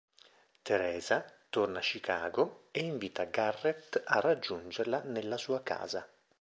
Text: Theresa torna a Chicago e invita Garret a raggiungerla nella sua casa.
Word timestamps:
Theresa 0.63 1.23
torna 1.51 1.77
a 1.77 1.81
Chicago 1.83 2.69
e 2.71 2.79
invita 2.83 3.25
Garret 3.25 4.01
a 4.03 4.19
raggiungerla 4.19 5.01
nella 5.03 5.37
sua 5.37 5.61
casa. 5.61 6.09